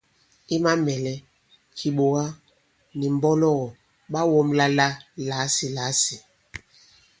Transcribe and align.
I 0.53 0.55
mamɛ̀lɛ, 0.63 1.13
kìɓòga 1.77 2.25
nì 2.97 3.05
mbɔlɔgɔ̀ 3.17 3.73
ɓa 4.11 4.21
wɔ̄mla 4.31 4.65
la 4.77 4.87
làasìlàasì. 5.27 6.15